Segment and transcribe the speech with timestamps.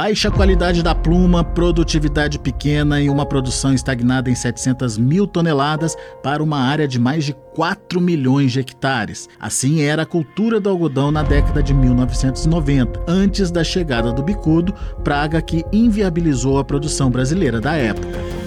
[0.00, 6.40] Baixa qualidade da pluma, produtividade pequena e uma produção estagnada em 700 mil toneladas para
[6.40, 9.28] uma área de mais de 4 milhões de hectares.
[9.40, 14.72] Assim era a cultura do algodão na década de 1990, antes da chegada do bicudo,
[15.02, 18.37] praga que inviabilizou a produção brasileira da época.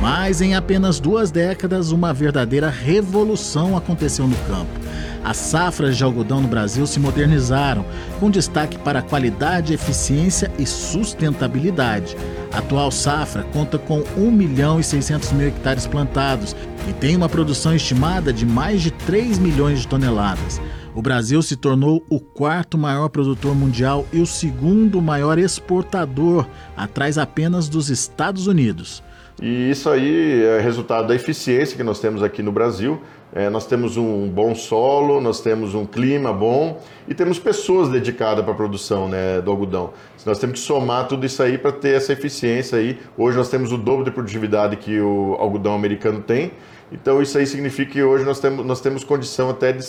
[0.00, 4.70] Mas em apenas duas décadas, uma verdadeira revolução aconteceu no campo.
[5.22, 7.84] As safras de algodão no Brasil se modernizaram,
[8.18, 12.16] com destaque para qualidade, eficiência e sustentabilidade.
[12.50, 16.56] A atual safra conta com 1 milhão e 600 mil hectares plantados
[16.88, 20.58] e tem uma produção estimada de mais de 3 milhões de toneladas.
[20.94, 27.18] O Brasil se tornou o quarto maior produtor mundial e o segundo maior exportador, atrás
[27.18, 29.02] apenas dos Estados Unidos.
[29.40, 33.00] E isso aí é resultado da eficiência que nós temos aqui no Brasil,
[33.32, 38.44] é, nós temos um bom solo, nós temos um clima bom e temos pessoas dedicadas
[38.44, 39.94] para a produção né, do algodão.
[40.26, 42.98] Nós temos que somar tudo isso aí para ter essa eficiência aí.
[43.16, 46.52] Hoje nós temos o dobro de produtividade que o algodão americano tem
[46.92, 49.84] então isso aí significa que hoje nós temos, nós temos condição até de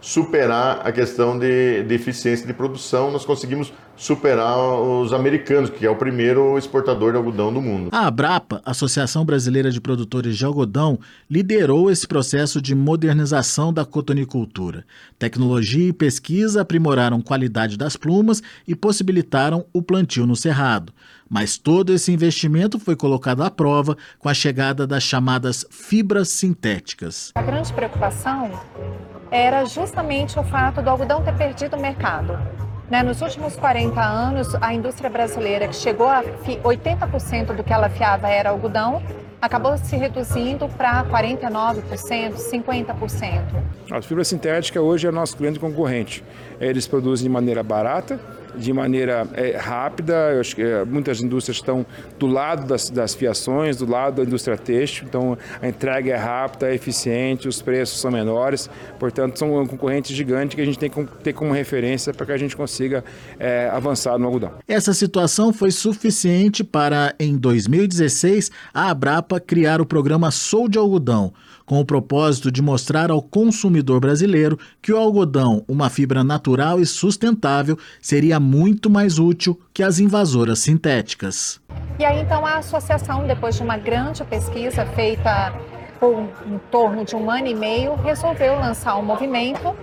[0.00, 5.90] superar a questão de, de eficiência de produção, nós conseguimos superar os americanos, que é
[5.90, 7.90] o primeiro exportador de algodão do mundo.
[7.92, 10.98] A Abrapa, Associação Brasileira de Produtores de Algodão,
[11.30, 14.84] liderou esse processo de modernização da cotonicultura.
[15.18, 20.92] Tecnologia e pesquisa aprimoraram qualidade das plumas e possibilitaram o plantio no cerrado.
[21.34, 27.32] Mas todo esse investimento foi colocado à prova com a chegada das chamadas fibras sintéticas.
[27.34, 28.52] A grande preocupação
[29.32, 32.38] era justamente o fato do algodão ter perdido o mercado.
[32.88, 37.88] Né, nos últimos 40 anos, a indústria brasileira, que chegou a 80% do que ela
[37.88, 39.02] fiava era algodão,
[39.42, 43.42] acabou se reduzindo para 49%, 50%.
[43.90, 46.22] A fibra sintética hoje é nosso grande concorrente.
[46.60, 48.20] Eles produzem de maneira barata,
[48.56, 50.32] de maneira é, rápida.
[50.32, 51.84] Eu acho que é, muitas indústrias estão
[52.18, 56.68] do lado das, das, fiações, do lado da indústria têxtil, então a entrega é rápida,
[56.68, 60.90] é eficiente, os preços são menores, portanto são um concorrente gigante que a gente tem
[60.90, 63.04] que ter como referência para que a gente consiga
[63.38, 64.52] é, avançar no algodão.
[64.66, 71.32] Essa situação foi suficiente para, em 2016, a Abrapa criar o programa Sou de Algodão,
[71.66, 76.86] com o propósito de mostrar ao consumidor brasileiro que o algodão, uma fibra natural e
[76.86, 81.60] sustentável, seria muito mais útil que as invasoras sintéticas.
[81.98, 85.52] E aí então a associação, depois de uma grande pesquisa feita
[86.00, 89.74] por em torno de um ano e meio, resolveu lançar um movimento,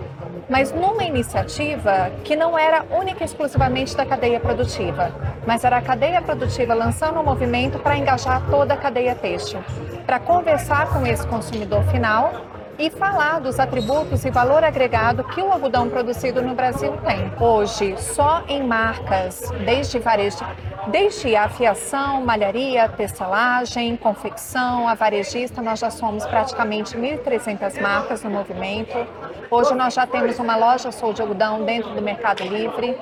[0.48, 5.10] mas numa iniciativa que não era única e exclusivamente da cadeia produtiva,
[5.46, 9.60] mas era a cadeia produtiva lançando um movimento para engajar toda a cadeia têxtil,
[10.06, 12.32] para conversar com esse consumidor final
[12.78, 17.32] e falar dos atributos e valor agregado que o algodão produzido no Brasil tem.
[17.38, 20.44] Hoje, só em marcas, desde varejo,
[20.88, 28.30] desde a afiação, malharia, tecelagem, confecção, a varejista, nós já somos praticamente 1.300 marcas no
[28.30, 29.06] movimento.
[29.50, 32.96] Hoje nós já temos uma loja Sou de Algodão dentro do Mercado Livre,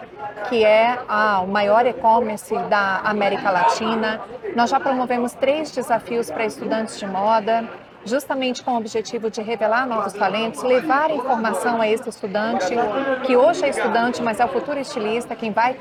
[0.49, 0.99] que é
[1.43, 4.21] o maior e-commerce da América Latina.
[4.55, 7.69] Nós já promovemos três desafios para estudantes de moda
[8.05, 12.67] justamente com o objetivo de revelar novos talentos, levar informação a esse estudante,
[13.27, 15.77] que hoje é estudante, mas é o futuro estilista, quem vai,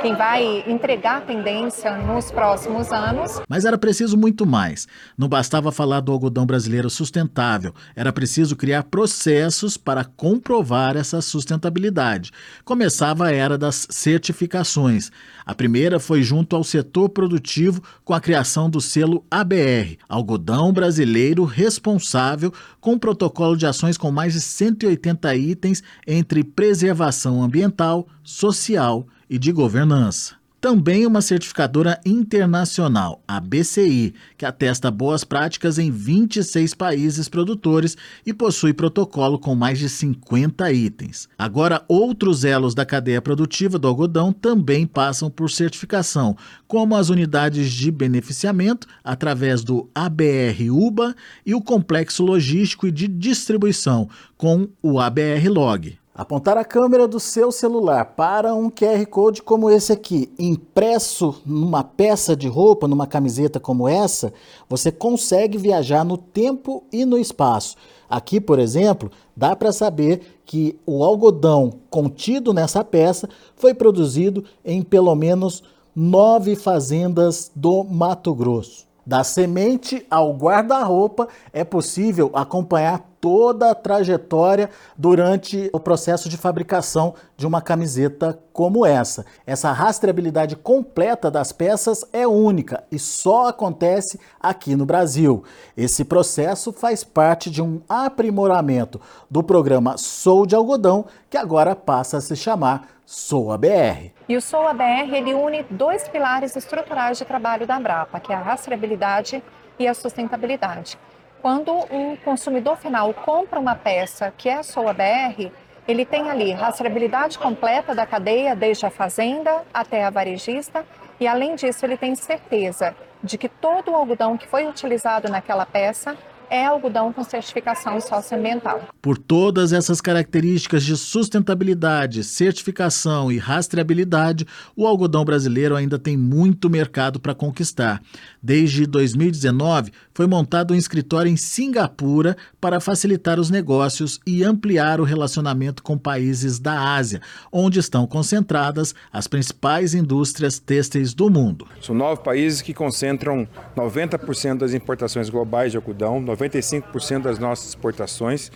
[0.00, 3.40] quem vai entregar tendência nos próximos anos.
[3.48, 4.88] Mas era preciso muito mais.
[5.16, 12.30] Não bastava falar do algodão brasileiro sustentável, era preciso criar processos para comprovar essa sustentabilidade.
[12.64, 15.10] Começava a era das certificações.
[15.44, 21.11] A primeira foi junto ao setor produtivo com a criação do selo ABR, Algodão Brasileiro
[21.44, 29.06] Responsável, com um protocolo de ações com mais de 180 itens entre preservação ambiental, social
[29.28, 36.72] e de governança também uma certificadora internacional, a BCI, que atesta boas práticas em 26
[36.72, 41.28] países produtores e possui protocolo com mais de 50 itens.
[41.36, 46.36] Agora, outros elos da cadeia produtiva do algodão também passam por certificação,
[46.68, 54.08] como as unidades de beneficiamento através do ABR-UBA e o complexo logístico e de distribuição
[54.36, 56.01] com o ABR-Log.
[56.14, 61.82] Apontar a câmera do seu celular para um QR Code como esse aqui, impresso numa
[61.82, 64.30] peça de roupa, numa camiseta como essa,
[64.68, 67.76] você consegue viajar no tempo e no espaço.
[68.10, 73.26] Aqui, por exemplo, dá para saber que o algodão contido nessa peça
[73.56, 75.62] foi produzido em pelo menos
[75.96, 78.91] nove fazendas do Mato Grosso.
[79.04, 87.14] Da semente ao guarda-roupa é possível acompanhar toda a trajetória durante o processo de fabricação
[87.36, 89.24] de uma camiseta como essa.
[89.46, 95.44] Essa rastreabilidade completa das peças é única e só acontece aqui no Brasil.
[95.76, 99.00] Esse processo faz parte de um aprimoramento
[99.30, 104.10] do programa Sou de Algodão, que agora passa a se chamar Soa BR.
[104.26, 108.34] E o Soa BR ele une dois pilares estruturais de trabalho da Brapa, que é
[108.34, 109.44] a rastreabilidade
[109.78, 110.98] e a sustentabilidade.
[111.42, 115.50] Quando um consumidor final compra uma peça que é a Soa BR,
[115.86, 120.82] ele tem ali rastreabilidade completa da cadeia, desde a fazenda até a varejista,
[121.20, 125.66] e além disso, ele tem certeza de que todo o algodão que foi utilizado naquela
[125.66, 126.16] peça
[126.52, 128.82] é algodão com certificação socioambiental.
[129.00, 134.46] Por todas essas características de sustentabilidade, certificação e rastreabilidade,
[134.76, 138.02] o algodão brasileiro ainda tem muito mercado para conquistar.
[138.42, 145.04] Desde 2019, foi montado um escritório em Singapura para facilitar os negócios e ampliar o
[145.04, 151.66] relacionamento com países da Ásia, onde estão concentradas as principais indústrias têxteis do mundo.
[151.80, 158.50] São nove países que concentram 90% das importações globais de algodão, 95% das nossas exportações,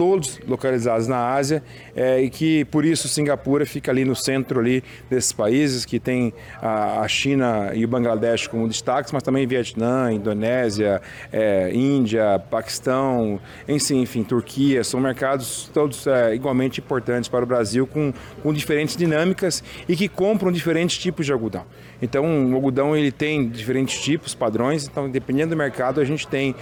[0.00, 1.62] todos localizados na Ásia,
[1.94, 6.32] é, e que por isso Singapura fica ali no centro ali desses países, que tem
[6.56, 13.38] a, a China e o Bangladesh como destaques, mas também Vietnã, Indonésia, é, Índia, Paquistão,
[13.68, 18.10] enfim, enfim, Turquia, são mercados todos é, igualmente importantes para o Brasil, com,
[18.42, 21.66] com diferentes dinâmicas e que compram diferentes tipos de algodão.
[22.02, 26.54] Então, o algodão ele tem diferentes tipos, padrões, então dependendo do mercado a gente tem,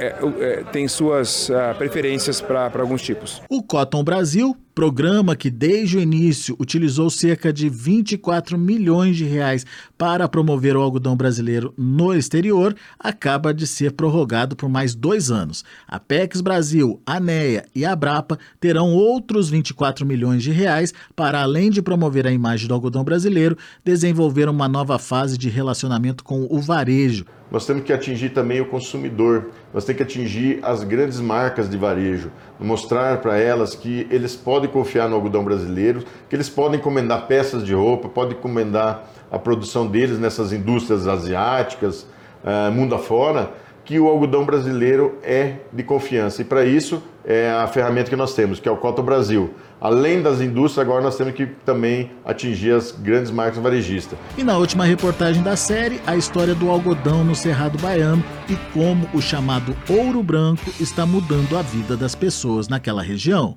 [0.00, 3.42] é, é, tem suas uh, preferências para alguns tipos.
[3.50, 9.66] O Cotton Brasil programa que desde o início utilizou cerca de 24 milhões de reais
[9.98, 15.66] para promover o algodão brasileiro no exterior, acaba de ser prorrogado por mais dois anos.
[15.86, 21.42] A PEX Brasil, a NEA e a Brapa terão outros 24 milhões de reais para,
[21.42, 26.48] além de promover a imagem do algodão brasileiro, desenvolver uma nova fase de relacionamento com
[26.50, 27.26] o varejo.
[27.50, 31.76] Nós temos que atingir também o consumidor, nós temos que atingir as grandes marcas de
[31.76, 32.30] varejo,
[32.60, 37.64] mostrar para elas que eles podem confiar no algodão brasileiro, que eles podem encomendar peças
[37.64, 42.06] de roupa, podem encomendar a produção deles nessas indústrias asiáticas,
[42.44, 43.52] uh, mundo afora,
[43.84, 46.42] que o algodão brasileiro é de confiança.
[46.42, 49.52] E para isso é a ferramenta que nós temos, que é o Cota Brasil.
[49.80, 54.18] Além das indústrias, agora nós temos que também atingir as grandes marcas varejistas.
[54.38, 59.08] E na última reportagem da série, a história do algodão no Cerrado Baiano e como
[59.12, 63.56] o chamado ouro branco está mudando a vida das pessoas naquela região.